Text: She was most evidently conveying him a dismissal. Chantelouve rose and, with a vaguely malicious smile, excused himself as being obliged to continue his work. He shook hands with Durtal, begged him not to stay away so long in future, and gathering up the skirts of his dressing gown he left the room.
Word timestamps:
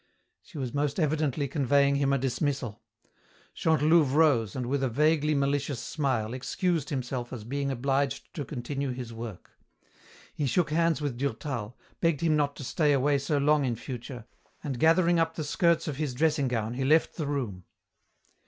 She 0.41 0.57
was 0.57 0.73
most 0.73 0.99
evidently 0.99 1.47
conveying 1.47 1.97
him 1.97 2.11
a 2.11 2.17
dismissal. 2.17 2.81
Chantelouve 3.53 4.15
rose 4.15 4.55
and, 4.55 4.65
with 4.65 4.81
a 4.81 4.89
vaguely 4.89 5.35
malicious 5.35 5.79
smile, 5.79 6.33
excused 6.33 6.89
himself 6.89 7.31
as 7.31 7.43
being 7.43 7.69
obliged 7.69 8.33
to 8.33 8.43
continue 8.43 8.89
his 8.93 9.13
work. 9.13 9.51
He 10.33 10.47
shook 10.47 10.71
hands 10.71 11.01
with 11.01 11.17
Durtal, 11.17 11.77
begged 11.99 12.21
him 12.21 12.35
not 12.35 12.55
to 12.55 12.63
stay 12.63 12.93
away 12.93 13.19
so 13.19 13.37
long 13.37 13.63
in 13.63 13.75
future, 13.75 14.25
and 14.63 14.79
gathering 14.79 15.19
up 15.19 15.35
the 15.35 15.43
skirts 15.43 15.87
of 15.87 15.97
his 15.97 16.15
dressing 16.15 16.47
gown 16.47 16.73
he 16.73 16.83
left 16.83 17.15
the 17.17 17.27
room. 17.27 17.65